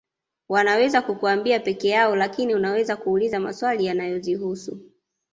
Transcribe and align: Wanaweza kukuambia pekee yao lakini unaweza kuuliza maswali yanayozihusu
Wanaweza 0.49 1.01
kukuambia 1.01 1.59
pekee 1.59 1.89
yao 1.89 2.15
lakini 2.15 2.55
unaweza 2.55 2.95
kuuliza 2.95 3.39
maswali 3.39 3.85
yanayozihusu 3.85 4.77